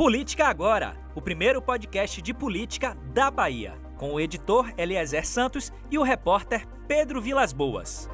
[0.00, 5.98] Política Agora, o primeiro podcast de política da Bahia, com o editor Eliezer Santos e
[5.98, 8.08] o repórter Pedro Vilas Boas.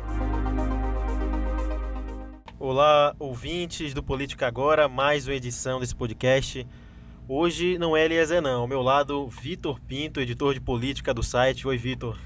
[2.59, 6.67] Olá, ouvintes do Política Agora, mais uma edição desse podcast.
[7.29, 11.69] Hoje não é Eliezer não, ao meu lado Vitor Pinto, editor de política do site.
[11.69, 12.19] Oi, Vitor.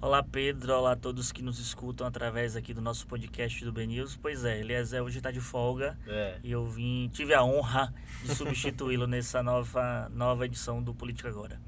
[0.00, 4.16] Olá Pedro, olá a todos que nos escutam através aqui do nosso podcast do BNews.
[4.16, 6.38] Pois é, Eliezer hoje está de folga É.
[6.44, 7.92] e eu vim, tive a honra
[8.22, 11.60] de substituí-lo nessa nova, nova edição do Política Agora.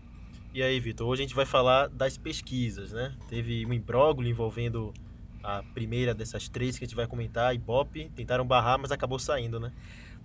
[0.53, 3.15] E aí, Vitor, hoje a gente vai falar das pesquisas, né?
[3.29, 4.93] Teve um imbróglio envolvendo
[5.43, 8.11] a primeira dessas três que a gente vai comentar, Ibope.
[8.15, 9.73] Tentaram barrar, mas acabou saindo, né?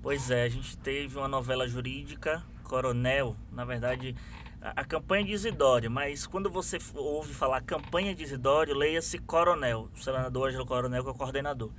[0.02, 4.16] Pois é, a gente teve uma novela jurídica, Coronel, na verdade,
[4.64, 10.00] a, campanha de Isidório, mas quando você ouve falar campanha de Isidório, leia-se Coronel, o
[10.00, 11.70] senador Ângelo Coronel, que é o coordenador.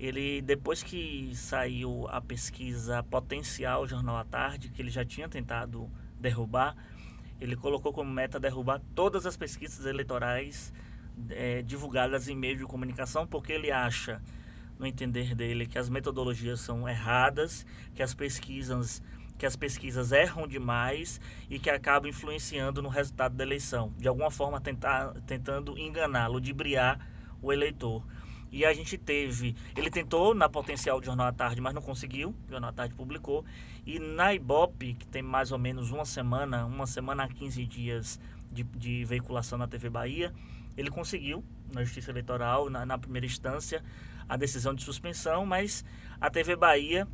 [0.00, 5.90] Ele, depois que saiu a pesquisa Potencial Jornal à Tarde, que ele já tinha tentado
[6.18, 6.74] derrubar,
[7.38, 10.72] ele colocou como meta derrubar todas as pesquisas eleitorais
[11.30, 14.22] eh, divulgadas em meio de comunicação, porque ele acha,
[14.78, 19.02] no entender dele, que as metodologias são erradas, que as pesquisas
[19.38, 21.20] que as pesquisas erram demais
[21.50, 26.98] e que acabam influenciando no resultado da eleição, de alguma forma tentar, tentando enganar, ludibriar
[27.42, 28.02] o eleitor.
[28.50, 32.34] E a gente teve, ele tentou na potencial de Jornal à Tarde, mas não conseguiu,
[32.46, 33.44] o Jornal à Tarde publicou,
[33.84, 38.20] e na Ibope, que tem mais ou menos uma semana, uma semana a 15 dias
[38.50, 40.32] de, de veiculação na TV Bahia,
[40.76, 43.82] ele conseguiu, na Justiça Eleitoral, na, na primeira instância,
[44.28, 45.84] a decisão de suspensão, mas
[46.20, 47.06] a TV Bahia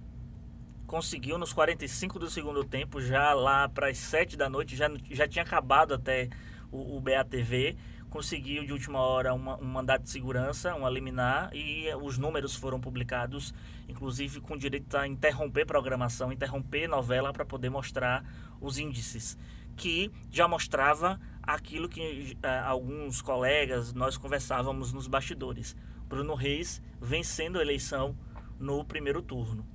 [0.93, 5.27] conseguiu nos 45 do segundo tempo, já lá para as 7 da noite, já, já
[5.27, 6.29] tinha acabado até
[6.71, 7.79] o, o BATV,
[8.11, 12.79] conseguiu de última hora uma, um mandato de segurança, um liminar, e os números foram
[12.79, 13.55] publicados,
[13.89, 18.23] inclusive com direito a interromper programação, interromper novela para poder mostrar
[18.61, 19.39] os índices,
[19.75, 25.75] que já mostrava aquilo que eh, alguns colegas nós conversávamos nos bastidores.
[26.07, 28.15] Bruno Reis vencendo a eleição
[28.61, 29.67] no primeiro turno.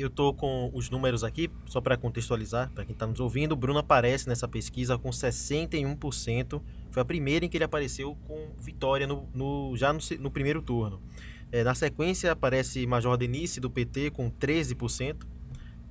[0.00, 3.52] Eu tô com os números aqui, só para contextualizar, para quem está nos ouvindo.
[3.52, 6.62] O Bruno aparece nessa pesquisa com 61%.
[6.90, 10.62] Foi a primeira em que ele apareceu com vitória no, no- já no, no primeiro
[10.62, 11.00] turno.
[11.50, 15.16] É, na sequência aparece Major Denise do PT com 13%.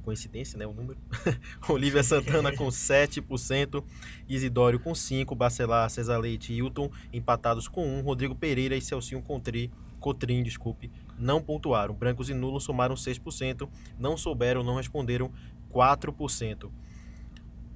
[0.03, 0.65] Coincidência, né?
[0.65, 0.97] O número.
[1.67, 3.83] Olivia Santana com 7%.
[4.29, 5.35] Isidório com 5%.
[5.35, 8.03] Bacelar, César Leite e Hilton empatados com 1%.
[8.05, 9.69] Rodrigo Pereira e Celcinho Contri,
[9.99, 11.93] Cotrim, desculpe, não pontuaram.
[11.93, 13.69] Brancos e nulos somaram 6%.
[13.97, 15.31] Não souberam, não responderam
[15.71, 16.71] 4%.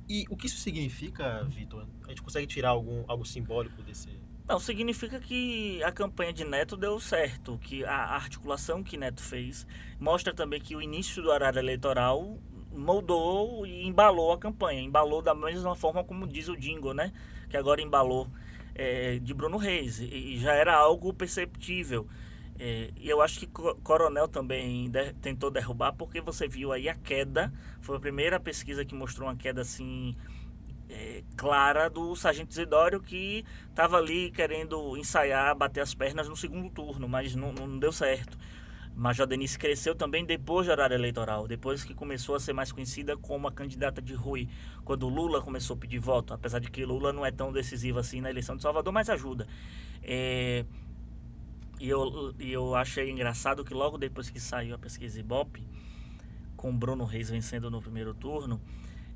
[0.10, 1.88] E o que isso significa, Vitor?
[2.06, 4.10] A gente consegue tirar algum, algo simbólico desse.
[4.48, 9.66] Não, significa que a campanha de Neto deu certo, que a articulação que Neto fez
[10.00, 12.38] mostra também que o início do horário eleitoral
[12.74, 14.82] moldou e embalou a campanha.
[14.82, 17.14] Embalou da mesma forma como diz o Dingo, né?
[17.50, 18.28] Que agora embalou
[18.82, 20.00] é, de Bruno Reis.
[20.00, 22.08] E, já era algo perceptível.
[22.60, 26.88] É, e eu acho que Co- Coronel também de- tentou derrubar, porque você viu aí
[26.90, 27.52] a queda.
[27.82, 30.16] Foi a primeira pesquisa que mostrou uma queda assim
[30.90, 36.70] é, clara do Sargento Isidório que estava ali querendo ensaiar, bater as pernas no segundo
[36.70, 38.38] turno, mas não, não deu certo.
[39.02, 43.18] Major Denise cresceu também depois do horário eleitoral, depois que começou a ser mais conhecida
[43.18, 44.48] como a candidata de Rui,
[44.86, 48.22] quando Lula começou a pedir voto, apesar de que Lula não é tão decisivo assim
[48.22, 49.48] na eleição de Salvador, mas ajuda.
[50.04, 50.64] É,
[51.80, 55.68] e eu, eu achei engraçado que logo depois que saiu a pesquisa Ibope,
[56.56, 58.62] com Bruno Reis vencendo no primeiro turno,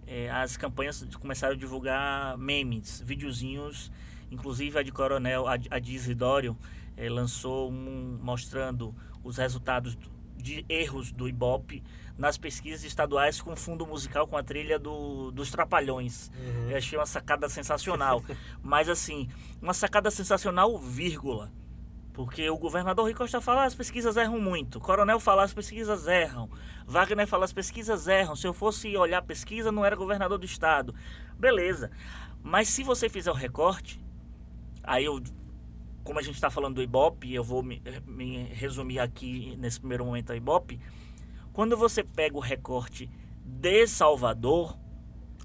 [0.07, 3.91] eh, as campanhas começaram a divulgar memes, videozinhos,
[4.31, 6.57] inclusive a de Coronel, a a de Isidório,
[6.97, 8.95] eh, lançou um mostrando
[9.25, 11.83] os resultados do- de erros do Ibope
[12.17, 16.31] nas pesquisas estaduais com fundo musical com a trilha do, dos Trapalhões.
[16.69, 18.23] Eu achei uma sacada sensacional.
[18.63, 19.27] Mas assim,
[19.61, 21.51] uma sacada sensacional, vírgula.
[22.13, 24.79] Porque o governador Rui Costa fala "Ah, as pesquisas erram muito.
[24.79, 26.49] Coronel fala as pesquisas erram.
[26.87, 28.35] Wagner fala as pesquisas erram.
[28.37, 30.95] Se eu fosse olhar a pesquisa, não era governador do estado.
[31.37, 31.91] Beleza.
[32.41, 33.99] Mas se você fizer o recorte,
[34.83, 35.21] aí eu,
[36.05, 40.05] como a gente está falando do Ibope, eu vou me, me resumir aqui nesse primeiro
[40.05, 40.79] momento a Ibope.
[41.51, 43.09] Quando você pega o recorte
[43.43, 44.77] de Salvador,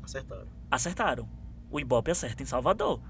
[0.03, 0.47] Acertaram.
[0.71, 1.29] acertaram.
[1.71, 3.01] O Ibope acerta em Salvador.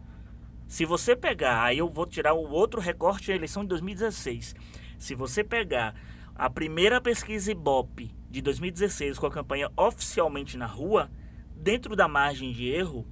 [0.69, 4.55] Se você pegar, aí eu vou tirar o outro recorte da eleição de 2016.
[4.97, 5.97] Se você pegar
[6.37, 11.11] a primeira pesquisa Ibope de 2016 com a campanha oficialmente na rua,
[11.57, 13.05] dentro da margem de erro,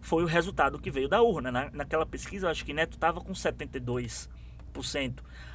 [0.00, 1.50] foi o resultado que veio da urna.
[1.50, 4.28] Na, naquela pesquisa, eu acho que Neto estava com 72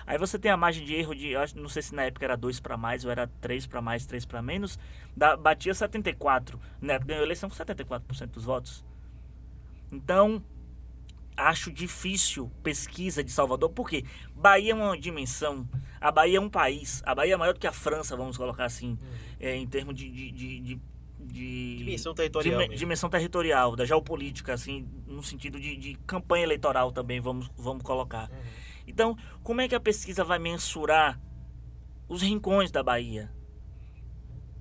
[0.05, 2.35] Aí você tem a margem de erro de, acho, não sei se na época era
[2.35, 4.77] 2 para mais ou era 3 para mais, 3 para menos,
[5.15, 6.59] da, batia 74.
[6.81, 8.85] Neto ganhou a eleição com 74% dos votos.
[9.91, 10.43] Então,
[11.35, 14.05] acho difícil pesquisa de Salvador, porque
[14.35, 15.67] Bahia é uma dimensão,
[15.99, 18.65] a Bahia é um país, a Bahia é maior do que a França, vamos colocar
[18.65, 18.97] assim, uhum.
[19.39, 20.81] é, em termos de, de, de, de
[21.35, 26.93] de dimensão territorial, de, dimensão territorial, da geopolítica, assim, no sentido de, de campanha eleitoral
[26.93, 28.29] também, vamos, vamos colocar.
[28.31, 28.37] Uhum.
[28.87, 31.19] Então, como é que a pesquisa vai mensurar
[32.07, 33.29] os rincões da Bahia?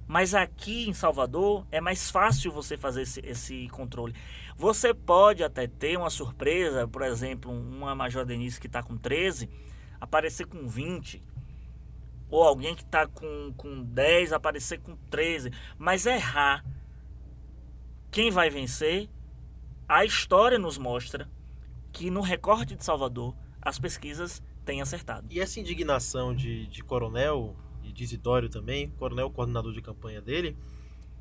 [0.06, 4.14] Mas aqui em Salvador é mais fácil você fazer esse, esse, controle.
[4.56, 9.48] Você pode até ter uma surpresa, por exemplo, uma Major Denise que está com 13,
[10.00, 11.22] aparecer com 20.
[12.30, 15.50] Ou alguém que está com, com 10 aparecer com 13.
[15.78, 16.64] Mas errar.
[18.10, 19.08] Quem vai vencer?
[19.88, 21.28] A história nos mostra
[21.92, 25.26] que no recorte de Salvador, as pesquisas têm acertado.
[25.30, 30.56] E essa indignação de, de Coronel e de Isidório também, Coronel, coordenador de campanha dele,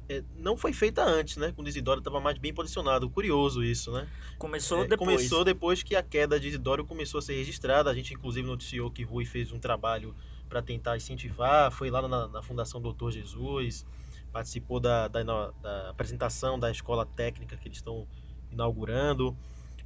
[0.10, 1.54] é, não foi feita antes, né?
[1.56, 3.10] Quando Isidório estava mais bem posicionado.
[3.10, 4.08] Curioso isso, né?
[4.38, 5.16] Começou é, depois.
[5.16, 7.90] Começou depois que a queda de Isidório começou a ser registrada.
[7.90, 10.14] A gente, inclusive, noticiou que Rui fez um trabalho
[10.54, 11.72] para tentar incentivar.
[11.72, 13.84] Foi lá na, na Fundação Doutor Jesus,
[14.32, 18.08] participou da, da, da, apresentação da escola técnica que eles estão
[18.52, 19.36] inaugurando.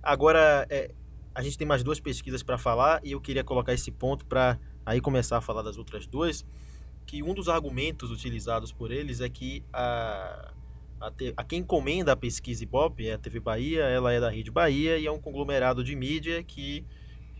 [0.03, 0.93] Agora, é,
[1.33, 4.59] a gente tem mais duas pesquisas para falar e eu queria colocar esse ponto para
[4.85, 6.45] aí começar a falar das outras duas,
[7.05, 10.51] que um dos argumentos utilizados por eles é que a,
[10.99, 14.51] a, a quem encomenda a pesquisa Ibope é a TV Bahia, ela é da Rede
[14.51, 16.85] Bahia e é um conglomerado de mídia que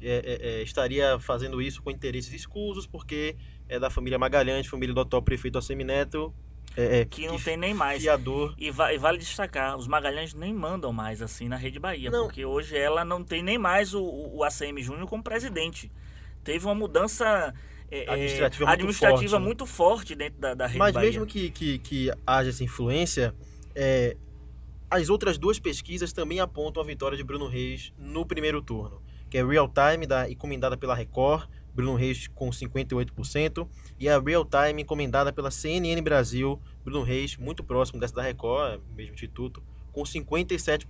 [0.02, 3.36] é, é, é, estaria fazendo isso com interesses escusos, porque
[3.68, 6.34] é da família Magalhães, família do atual prefeito Assemineto,
[6.76, 8.04] é, é, que não que tem nem mais.
[8.04, 8.54] Fiador.
[8.58, 12.26] E, va e, vale destacar, os Magalhães nem mandam mais assim na Rede Bahia, não.
[12.26, 15.92] porque hoje ela não tem nem mais o, o ACM Júnior como presidente.
[16.44, 17.54] Teve uma mudança
[17.90, 19.46] é, é administrativa, muito, administrativa forte, né?
[19.46, 21.10] muito, forte, dentro da, da Rede Mas Bahia.
[21.10, 23.34] mesmo que, que, que haja essa influência,
[23.74, 24.16] é,
[24.90, 29.38] as outras duas pesquisas também apontam a vitória de Bruno Reis no primeiro turno, que
[29.38, 33.68] é Real Time, da, encomendada pela Record, Bruno Reis com 58%,
[34.00, 38.82] e a Real Time encomendada pela CNN Brasil, Bruno Reis, muito próximo dessa da Record,
[38.96, 40.88] mesmo instituto, com 57%.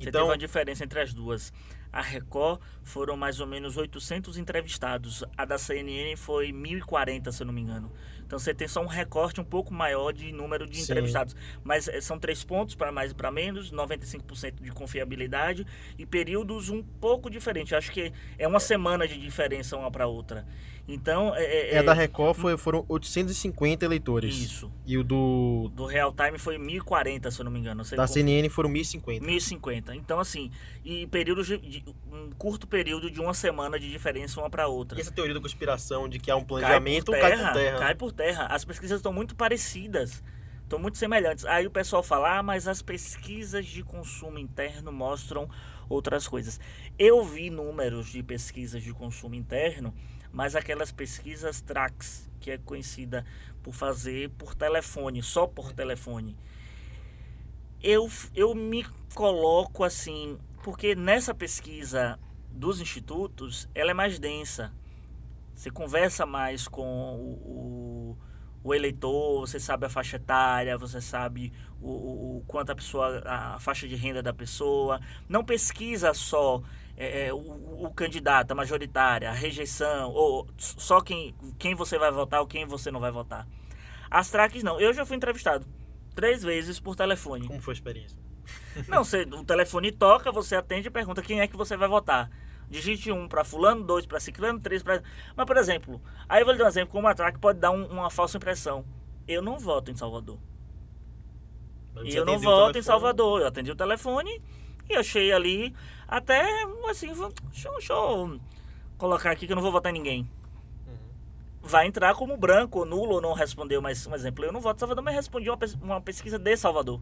[0.00, 1.52] Você então, teve uma diferença entre as duas.
[1.92, 5.24] A Record foram mais ou menos 800 entrevistados.
[5.36, 7.92] A da CNN foi 1.040, se eu não me engano.
[8.30, 10.84] Então você tem só um recorte um pouco maior de número de Sim.
[10.84, 11.34] entrevistados.
[11.64, 15.66] Mas eh, são três pontos para mais e para menos, 95% de confiabilidade
[15.98, 17.72] e períodos um pouco diferentes.
[17.72, 20.46] Acho que é uma semana de diferença uma para outra.
[20.92, 24.36] Então, é, é, é, da Record foi, foram 850 eleitores.
[24.36, 24.72] Isso.
[24.84, 27.82] E o do do Real Time foi 1040, se eu não me engano.
[27.84, 29.24] Não da CNN foram 1050.
[29.24, 29.94] 1050.
[29.94, 30.50] Então assim,
[30.84, 34.98] e períodos de, de, um curto período de uma semana de diferença uma para outra.
[34.98, 37.42] E essa teoria da conspiração de que há um planejamento cai por terra.
[37.42, 38.12] Cai por terra, cai por
[38.48, 40.22] As pesquisas estão muito parecidas.
[40.62, 41.44] Estão muito semelhantes.
[41.46, 45.48] Aí o pessoal fala, ah, mas as pesquisas de consumo interno mostram
[45.88, 46.60] outras coisas.
[46.98, 49.92] Eu vi números de pesquisas de consumo interno
[50.32, 53.24] mas aquelas pesquisas Trax, que é conhecida
[53.62, 56.36] por fazer por telefone, só por telefone.
[57.82, 62.18] Eu, eu me coloco assim, porque nessa pesquisa
[62.50, 64.72] dos institutos, ela é mais densa.
[65.54, 67.89] Você conversa mais com o, o,
[68.62, 73.58] o eleitor, você sabe a faixa etária, você sabe o, o, quanto a pessoa, a
[73.58, 75.00] faixa de renda da pessoa.
[75.28, 76.62] Não pesquisa só
[76.96, 77.38] é, é, o,
[77.86, 82.66] o, candidato, a majoritária, a rejeição, ou só quem, quem você vai votar ou quem
[82.66, 83.46] você não vai votar.
[84.10, 84.78] As traques não.
[84.78, 85.66] Eu já fui entrevistado
[86.14, 87.46] três vezes por telefone.
[87.46, 88.18] Como foi a experiência?
[88.86, 92.30] Não, você, o telefone toca, você atende e pergunta quem é que você vai votar.
[92.70, 95.02] Digite um para fulano, dois para ciclano, três para...
[95.36, 97.72] Mas, por exemplo, aí eu vou lhe dar um exemplo, como a traque pode dar
[97.72, 98.84] um, uma falsa impressão.
[99.26, 100.38] Eu não voto em Salvador.
[102.04, 103.40] eu não voto em Salvador.
[103.40, 104.40] Eu atendi o telefone
[104.88, 105.74] e achei ali,
[106.06, 108.40] até assim, deixa, deixa eu
[108.96, 110.30] colocar aqui que eu não vou votar em ninguém.
[110.86, 110.96] Uhum.
[111.62, 114.76] Vai entrar como branco, ou nulo, ou não respondeu, mas um exemplo, eu não voto
[114.76, 117.00] em Salvador, mas respondi uma, uma pesquisa de Salvador.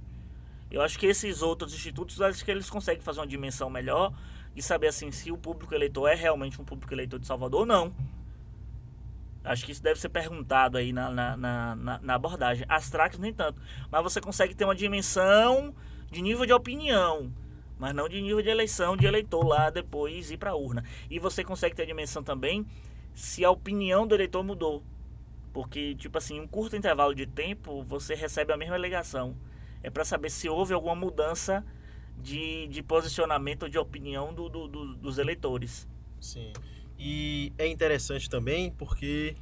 [0.70, 4.12] Eu acho que esses outros institutos, acho que eles conseguem fazer uma dimensão melhor
[4.58, 7.66] e saber assim se o público eleitor é realmente um público eleitor de Salvador ou
[7.66, 7.92] não.
[9.44, 12.66] Acho que isso deve ser perguntado aí na, na, na, na abordagem.
[12.68, 13.62] As tracks nem tanto.
[13.90, 15.74] Mas você consegue ter uma dimensão
[16.10, 17.32] de nível de opinião
[17.78, 20.82] mas não de nível de eleição, de eleitor lá depois ir para urna.
[21.08, 22.66] E você consegue ter a dimensão também
[23.14, 24.82] se a opinião do eleitor mudou.
[25.52, 29.36] Porque, tipo assim, em um curto intervalo de tempo, você recebe a mesma alegação.
[29.80, 31.64] É para saber se houve alguma mudança
[32.22, 35.86] de, de posicionamento de opinião do, do, do, dos eleitores.
[36.20, 36.52] Sim.
[36.98, 39.36] E é interessante também porque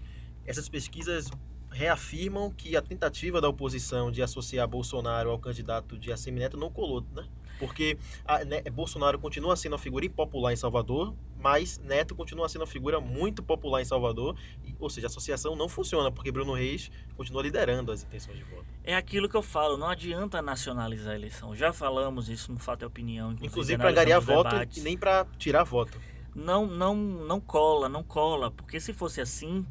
[0.44, 1.30] essas pesquisas
[1.70, 7.04] reafirmam que a tentativa da oposição de associar Bolsonaro ao candidato de Assemineto não colou,
[7.14, 7.26] né?
[7.58, 12.62] Porque a, né, Bolsonaro continua sendo uma figura impopular em Salvador, mas Neto continua sendo
[12.62, 16.54] uma figura muito popular em Salvador, e, ou seja, a associação não funciona, porque Bruno
[16.54, 18.66] Reis continua liderando as intenções de voto.
[18.84, 21.54] É aquilo que eu falo, não adianta nacionalizar a eleição.
[21.54, 23.36] Já falamos isso no Fato e Opinião.
[23.40, 24.78] Inclusive para ganhar voto debates.
[24.78, 26.00] e nem para tirar voto.
[26.34, 29.64] Não, não, não cola, não cola, porque se fosse assim,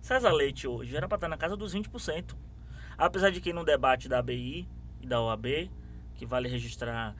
[0.00, 2.34] César Leite hoje era para estar na casa dos 20%.
[2.96, 4.68] Apesar de que no debate da ABI
[5.00, 5.70] e da OAB,
[6.16, 7.14] que vale registrar,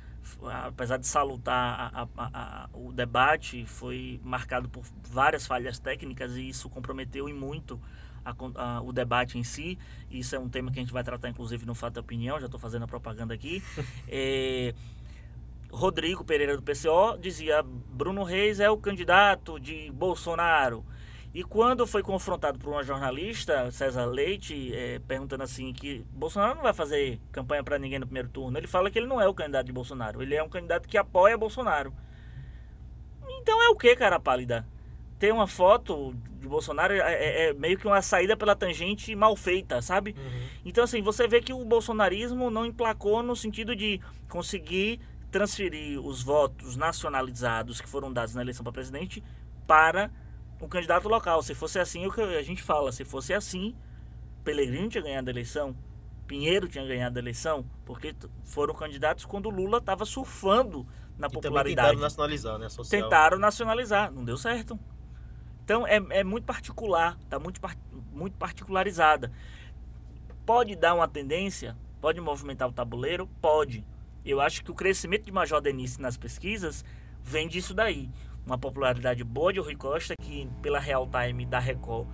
[0.66, 6.48] apesar de salutar a, a, a, o debate, foi marcado por várias falhas técnicas e
[6.48, 7.80] isso comprometeu e muito
[8.84, 9.78] o debate em si.
[10.10, 12.46] Isso é um tema que a gente vai tratar, inclusive, no Fato da Opinião, já
[12.46, 13.62] estou fazendo a propaganda aqui.
[14.08, 14.74] é,
[15.70, 20.84] Rodrigo Pereira do PCO dizia Bruno Reis é o candidato de Bolsonaro.
[21.38, 26.64] E quando foi confrontado por uma jornalista, César Leite, é, perguntando assim que Bolsonaro não
[26.64, 29.32] vai fazer campanha para ninguém no primeiro turno, ele fala que ele não é o
[29.32, 31.94] candidato de Bolsonaro, ele é um candidato que apoia Bolsonaro.
[33.40, 34.66] Então é o que, cara pálida?
[35.16, 39.36] Ter uma foto de Bolsonaro é, é, é, meio que uma saída pela tangente mal
[39.36, 40.16] feita, sabe?
[40.18, 40.48] Uhum.
[40.64, 44.98] Então assim, você vê que o bolsonarismo não emplacou no sentido de conseguir
[45.30, 49.22] transferir os votos nacionalizados que foram dados na eleição para presidente
[49.68, 50.10] para
[50.60, 51.42] um candidato local.
[51.42, 53.74] Se fosse assim, o que a gente fala, se fosse assim,
[54.44, 55.76] Pellegrini tinha ganhado a eleição,
[56.26, 60.86] Pinheiro tinha ganhado a eleição, porque foram candidatos quando Lula estava surfando
[61.16, 61.88] na e popularidade.
[61.88, 62.68] tentaram nacionalizar, né?
[62.68, 63.02] Social.
[63.02, 64.78] Tentaram nacionalizar, não deu certo.
[65.64, 67.60] Então é, é muito particular, está muito,
[68.12, 69.32] muito particularizada.
[70.44, 73.26] Pode dar uma tendência, pode movimentar o tabuleiro?
[73.40, 73.84] Pode.
[74.24, 76.84] Eu acho que o crescimento de Major Denise nas pesquisas
[77.22, 78.10] vem disso daí
[78.46, 82.08] uma popularidade boa de Rui Costa, que pela Real Time da Record,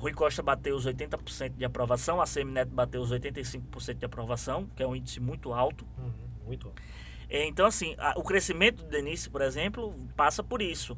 [0.00, 4.82] Rui Costa bateu os 80% de aprovação, a Semineto bateu os 85% de aprovação, que
[4.82, 5.86] é um índice muito alto.
[5.98, 6.12] Uhum,
[6.46, 6.80] muito alto.
[7.28, 10.96] É, então, assim, a, o crescimento do Denise, por exemplo, passa por isso.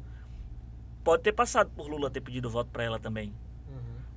[1.03, 3.33] Pode ter passado por Lula ter pedido voto para ela também.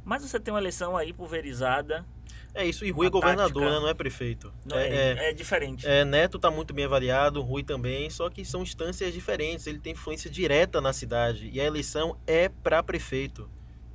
[0.06, 2.06] Mas você tem uma eleição aí pulverizada,
[2.54, 3.80] é isso, e Rui é governador, né?
[3.80, 4.50] não é prefeito.
[4.64, 5.86] Não é, é, é, diferente.
[5.86, 9.92] É, Neto está muito bem avaliado, Rui também, só que são instâncias diferentes, ele tem
[9.92, 13.50] influência direta na cidade, e a eleição é para prefeito.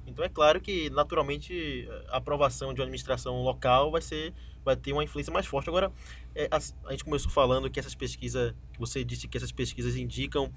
[0.06, 4.94] Então é claro que, naturalmente, a aprovação de uma administração local vai ser vai ter
[4.94, 5.70] uma influência mais forte.
[5.70, 5.92] Agora,
[6.36, 9.96] é, a, a, gente começou falando que essas pesquisas, que você disse que essas pesquisas
[9.96, 10.52] indicam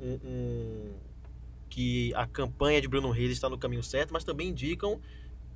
[0.00, 0.94] um, um,
[1.68, 5.00] que a campanha de Bruno Reis está no caminho certo, mas também indicam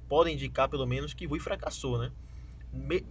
[0.09, 2.11] podem indicar pelo menos que Rui fracassou, né?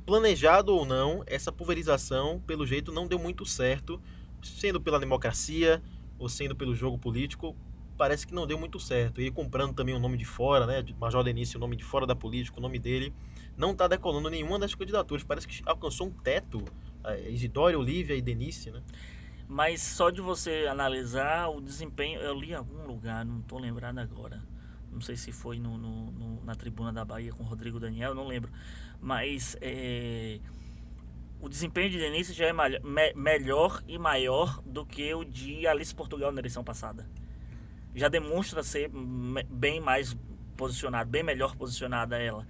[0.06, 4.01] Planejado ou não, essa pulverização, pelo jeito, não deu muito certo,
[4.42, 5.82] sendo pela democracia
[6.20, 7.56] ou sendo pelo jogo político,
[7.98, 9.22] parece que não deu muito certo.
[9.22, 10.84] E comprando também o nome de fora, né?
[11.00, 13.13] Major Denise, o nome de fora da política, o nome dele,
[13.56, 15.24] não está decolando nenhuma das candidaturas.
[15.24, 16.63] Parece que alcançou um teto.
[17.30, 18.82] Isidória, Olivia e Denise, né?
[19.48, 24.00] Mas só de você analisar o desempenho, eu li em algum lugar, não estou lembrado
[24.00, 24.44] agora
[24.98, 28.27] não sei se foi no, no, no, na tribuna da Bahia com Rodrigo Daniel, não
[28.27, 28.51] lembro.
[29.00, 30.39] Mas é,
[31.39, 35.94] o desempenho de Denise já é me, melhor e maior do que o de Alice
[35.94, 37.08] Portugal na eleição passada.
[37.94, 38.92] Já demonstra ser
[39.50, 40.18] bem mais
[40.56, 42.48] posicionado, bem melhor posicionada ela.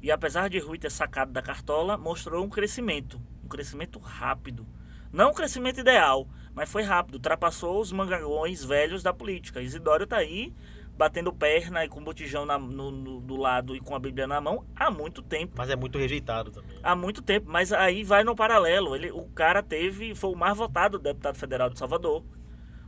[0.00, 4.66] E apesar de Rui ter sacado da cartola, mostrou um crescimento, um crescimento rápido.
[5.12, 9.60] Não um crescimento ideal, mas foi rápido, ultrapassou os mangagões velhos da política.
[9.60, 10.52] Isidório está aí
[11.00, 14.38] batendo perna e com botijão na, no, no, do lado e com a Bíblia na
[14.38, 15.54] mão há muito tempo.
[15.56, 16.76] Mas é muito rejeitado também.
[16.82, 18.94] Há muito tempo, mas aí vai no paralelo.
[18.94, 22.22] Ele, o cara teve, foi o mais votado deputado federal de Salvador.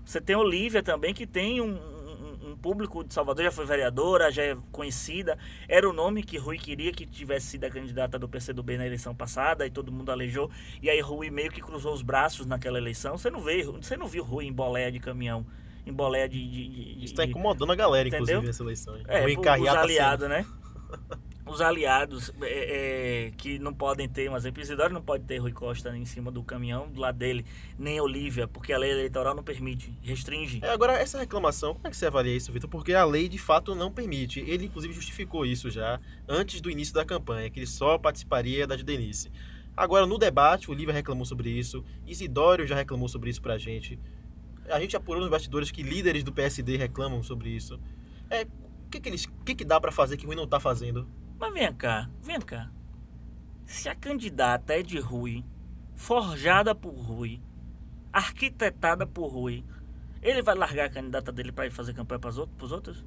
[0.04, 1.74] Você tem Olívia também, que tem um,
[2.44, 5.38] um, público de Salvador, já foi vereadora, já é conhecida.
[5.68, 9.14] Era o nome que Rui queria que tivesse sido a candidata do PCdoB na eleição
[9.14, 10.50] passada, e todo mundo alejou.
[10.82, 13.16] E aí Rui meio que cruzou os braços naquela eleição.
[13.16, 15.46] Você não vê, você não viu Rui em boleia de caminhão
[15.84, 16.38] em boleia de.
[16.49, 18.40] de, de Isso tá incomodando a galera, entendeu?
[18.40, 18.96] inclusive, nessa eleição.
[19.08, 20.46] É, o os aliados, né?
[21.52, 25.97] os aliados é, é, que não podem ter, mas Isidoro não pode ter Rui Costa
[25.97, 27.44] em cima do caminhão do lado dele,
[27.78, 30.61] nem Olívia, porque a lei eleitoral não permite, restringe.
[30.62, 32.68] É, agora, essa reclamação, como é que você avalia isso, Vitor?
[32.68, 34.40] Porque a lei de fato não permite.
[34.40, 38.76] Ele, inclusive, justificou isso já antes do início da campanha, que ele só participaria da
[38.76, 39.30] de Denise.
[39.76, 43.99] Agora, no debate, o Olívia reclamou sobre isso, Isidório já reclamou sobre isso pra gente
[44.71, 47.78] a gente apurou nos bastidores que líderes do PSD reclamam sobre isso.
[48.30, 50.61] É, o que que, eles, que, que dá para fazer que o Rui não tá
[50.61, 51.09] fazendo?
[51.42, 52.70] Mas vem cá, vem cá.
[53.66, 55.44] Se a candidata é de Rui,
[55.96, 57.40] forjada por Rui,
[58.12, 59.64] arquitetada por Rui,
[60.22, 62.38] Ele vai largar a candidata dele para ir fazer campanha para os
[62.70, 63.04] outros?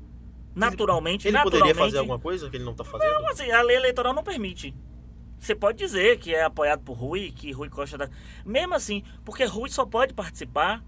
[0.54, 1.62] Naturalmente, Ele naturalmente.
[1.62, 3.10] poderia fazer alguma coisa que ele não tá fazendo?
[3.10, 4.76] Não, assim, a lei eleitoral não permite.
[5.40, 8.10] Você pode dizer que é apoiado por Rui, que Rui Costa dá.
[8.46, 10.84] Mesmo assim, porque Rui só pode participar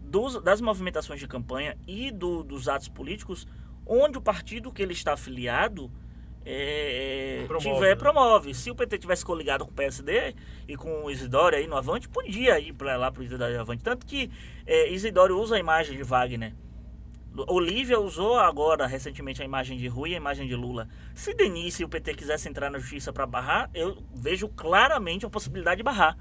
[0.00, 3.46] dos, das movimentações de campanha e do, dos atos políticos
[3.84, 5.90] onde o partido que ele está afiliado
[6.44, 7.94] é, Promove, tiver, né?
[7.96, 8.54] promove.
[8.54, 10.34] Se o PT tivesse coligado com o PSD
[10.66, 13.82] e com o Isidório aí no Avante, podia ir para lá para o Isidório Avante.
[13.82, 14.30] Tanto que
[14.66, 16.54] é, Isidório usa a imagem de Wagner.
[17.46, 20.88] Olívia usou agora, recentemente, a imagem de Rui e a imagem de Lula.
[21.14, 25.30] Se Denise e o PT quisessem entrar na justiça para barrar, eu vejo claramente a
[25.30, 26.16] possibilidade de barrar.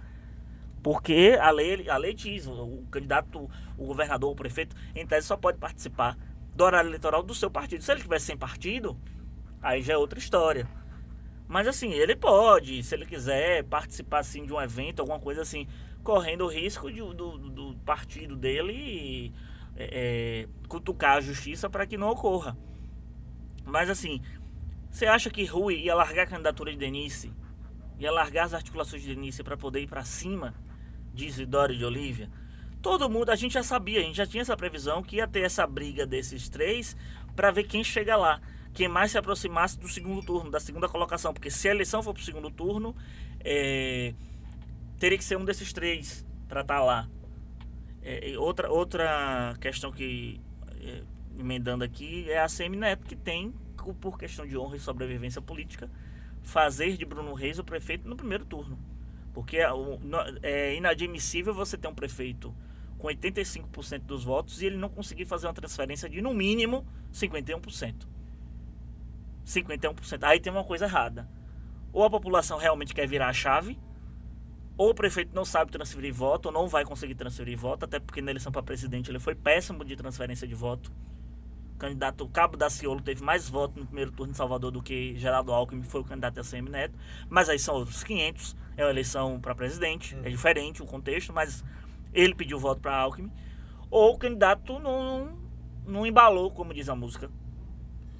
[0.84, 5.28] Porque a lei, a lei diz, o, o candidato, o governador, o prefeito, em tese
[5.28, 6.16] só pode participar
[6.56, 7.84] do horário eleitoral do seu partido.
[7.84, 8.96] Se ele tivesse sem partido,
[9.62, 10.68] aí já é outra história.
[11.48, 15.68] Mas assim, ele pode, se ele quiser participar assim, de um evento, alguma coisa assim,
[16.04, 19.34] correndo o risco de, do, do partido dele
[19.75, 22.58] é, é, cutucar a justiça para que não ocorra.
[23.66, 24.22] Mas assim,
[24.89, 27.34] você acha que Rui ia largar a candidatura de Denise?
[28.00, 30.54] Ia largar as articulações de Denise para poder ir para cima
[31.13, 32.30] de Isidoro e de Olívia?
[32.82, 35.42] Todo mundo, a gente já sabia, a gente já tinha essa previsão que ia ter
[35.42, 36.96] essa briga desses três
[37.36, 38.39] para ver quem chega lá.
[38.80, 41.34] Quem mais se aproximasse do segundo turno, da segunda colocação.
[41.34, 42.96] Porque se a eleição for para o segundo turno,
[43.42, 44.14] é,
[44.98, 47.10] teria que ser um desses três para estar lá.
[48.02, 50.40] É, outra, outra questão que,
[50.80, 51.04] é,
[51.38, 53.54] emendando aqui, é a CM Neto, que tem,
[54.00, 55.92] por questão de honra e sobrevivência política,
[56.42, 58.80] fazer de Bruno Reis o prefeito no primeiro turno.
[59.34, 59.58] Porque
[60.42, 62.56] é inadmissível você ter um prefeito
[62.98, 68.19] com 85% dos votos e ele não conseguir fazer uma transferência de, no mínimo, 51%.
[69.50, 70.24] 51%.
[70.24, 71.27] Aí tem uma coisa errada.
[71.91, 73.79] Ou a população realmente quer virar a chave,
[74.77, 78.22] ou o prefeito não sabe transferir voto, ou não vai conseguir transferir voto, até porque
[78.22, 80.91] na eleição para presidente ele foi péssimo de transferência de voto.
[81.75, 85.51] O candidato Cabo Daciolo teve mais votos no primeiro turno em Salvador do que Geraldo
[85.51, 86.98] Alckmin, foi o candidato a CM Neto.
[87.27, 91.63] Mas aí são outros 500, é uma eleição para presidente, é diferente o contexto, mas
[92.13, 93.32] ele pediu voto para Alckmin.
[93.89, 95.38] Ou o candidato não,
[95.86, 97.30] não embalou, como diz a música.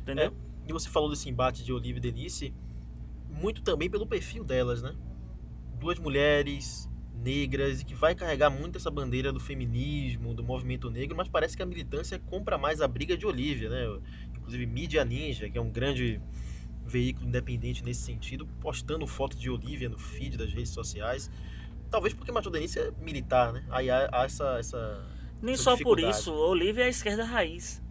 [0.01, 0.34] Entendeu?
[0.34, 2.53] É, e você falou desse embate de Olivia e Denise,
[3.27, 4.95] muito também pelo perfil delas, né?
[5.79, 11.17] Duas mulheres negras e que vai carregar muito essa bandeira do feminismo, do movimento negro,
[11.17, 13.99] mas parece que a militância compra mais a briga de Olivia, né?
[14.38, 16.21] Inclusive Mídia Ninja, que é um grande
[16.86, 21.32] veículo independente nesse sentido, postando foto de Olivia no feed das redes sociais.
[21.89, 23.65] Talvez porque Matheus Denise é militar, né?
[23.69, 25.03] Aí há, há essa, essa.
[25.41, 27.82] Nem essa só por isso, Olivia é a esquerda raiz.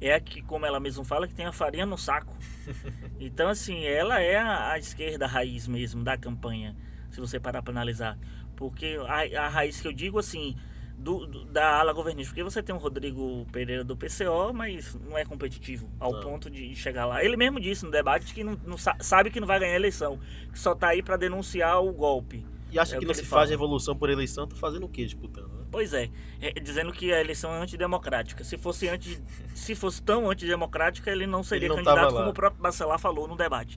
[0.00, 2.36] É a que, como ela mesma fala, que tem a farinha no saco.
[3.20, 6.76] Então, assim, ela é a, a esquerda raiz mesmo da campanha,
[7.10, 8.18] se você parar para analisar.
[8.56, 10.56] Porque a, a raiz que eu digo, assim,
[10.98, 12.30] do, do- da ala governista.
[12.32, 16.20] Porque você tem o Rodrigo Pereira do PCO, mas não é competitivo ao Não.
[16.20, 17.24] ponto de chegar lá.
[17.24, 19.76] Ele mesmo disse no debate que não, não sa- sabe que não vai ganhar a
[19.76, 20.18] eleição,
[20.52, 22.44] que só tá aí para denunciar o golpe.
[22.70, 23.40] E acha É que que não se fala.
[23.42, 25.63] faz revolução por eleição, tá fazendo o quê disputando, né?
[25.74, 26.08] Pois é,
[26.40, 28.44] é, dizendo que a eleição é antidemocrática.
[28.44, 29.20] Se fosse, anti,
[29.56, 33.34] se fosse tão antidemocrática, ele não seria não candidato, como o próprio Bacelar falou no
[33.34, 33.76] debate.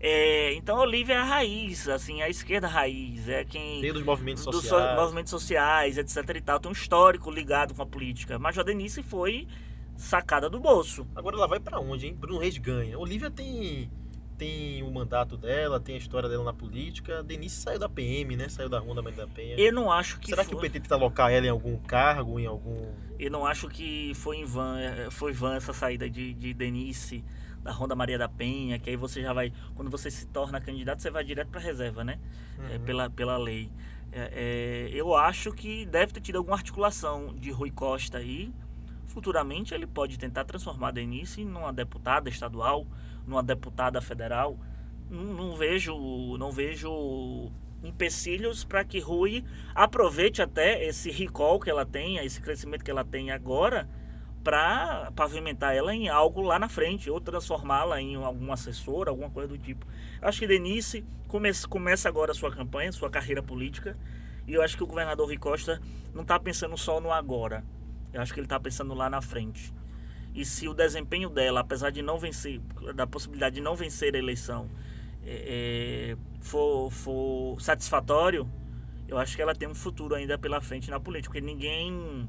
[0.00, 4.42] É, então, Olívia é a raiz, assim, a esquerda raiz, é quem Veio dos movimentos
[4.46, 4.98] dos so- sociais.
[4.98, 8.38] movimentos sociais, etc e tal, tem um histórico ligado com a política.
[8.38, 9.46] Mas a Denise foi
[9.98, 11.06] sacada do bolso.
[11.14, 12.14] Agora ela vai pra onde, hein?
[12.18, 12.98] Bruno Reis ganha.
[12.98, 13.90] Olivia tem
[14.36, 17.22] tem o mandato dela, tem a história dela na política.
[17.22, 18.48] Denise saiu da PM, né?
[18.48, 19.56] Saiu da Ronda Maria da Penha.
[19.58, 22.38] Eu não acho que Será foi, que o PT tenta alocar ela em algum cargo,
[22.38, 26.34] em algum eu não acho que foi em vão, é, foi vã essa saída de,
[26.34, 27.24] de Denise
[27.62, 31.00] da Ronda Maria da Penha, que aí você já vai, quando você se torna candidato,
[31.00, 32.18] você vai direto para reserva, né?
[32.70, 32.84] É, Uhum.
[32.84, 33.70] pela, pela lei.
[34.12, 38.52] É, é, eu acho que deve ter tido alguma articulação de Rui Costa aí.
[39.14, 42.84] Futuramente ele pode tentar transformar a Denise numa deputada estadual,
[43.24, 44.58] numa deputada federal.
[45.08, 51.86] Não, não vejo, não vejo empecilhos para que Rui aproveite até esse recall que ela
[51.86, 53.88] tem, esse crescimento que ela tem agora,
[54.42, 59.48] para pavimentar ela em algo lá na frente, ou transformá-la em algum assessor, alguma coisa
[59.48, 59.86] do tipo.
[60.20, 61.04] Acho que Denise
[61.68, 63.96] começa, agora a sua campanha, sua carreira política,
[64.44, 65.80] e eu acho que o governador Rui Costa
[66.12, 67.64] não está pensando só no agora.
[68.14, 69.74] Eu acho que ele está pensando lá na frente.
[70.34, 72.60] E se o desempenho dela, apesar de não vencer,
[72.94, 74.70] da possibilidade de não vencer a eleição,
[75.24, 78.48] é, é, for, for satisfatório,
[79.06, 81.34] eu acho que ela tem um futuro ainda pela frente na política.
[81.34, 82.28] Porque ninguém,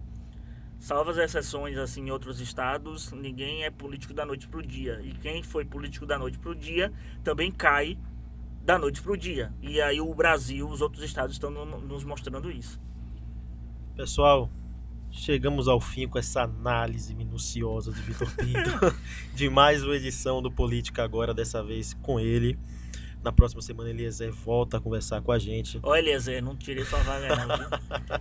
[0.79, 5.01] salvo as exceções assim, em outros estados, ninguém é político da noite para o dia.
[5.03, 6.91] E quem foi político da noite para o dia
[7.23, 7.97] também cai
[8.63, 9.53] da noite para o dia.
[9.61, 12.81] E aí o Brasil, os outros estados estão no- nos mostrando isso.
[13.95, 14.49] Pessoal,
[15.15, 18.95] chegamos ao fim com essa análise minuciosa de Vitor Pinto
[19.33, 22.59] de mais uma edição do Política Agora, dessa vez com ele.
[23.23, 25.79] Na próxima semana, Eliezer volta a conversar com a gente.
[25.81, 27.67] Ô, Eliezer, não tirei sua vaga, não, viu?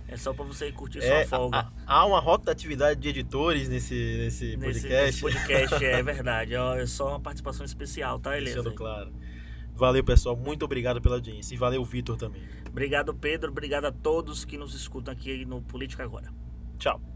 [0.07, 1.57] É só pra você curtir é, sua folga.
[1.85, 5.05] Há, há uma rotatividade de editores nesse, nesse, nesse podcast.
[5.05, 6.55] Nesse podcast, é verdade.
[6.55, 8.63] É só uma participação especial, tá, Eliezer?
[8.63, 9.13] Deixando claro.
[9.75, 10.35] Valeu, pessoal.
[10.35, 11.53] Muito obrigado pela audiência.
[11.53, 12.41] E valeu, Vitor, também.
[12.67, 13.51] Obrigado, Pedro.
[13.51, 16.33] Obrigado a todos que nos escutam aqui no Política Agora.
[16.79, 17.14] Ciao.